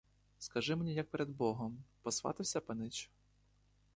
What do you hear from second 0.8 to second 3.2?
як перед богом, посватався панич?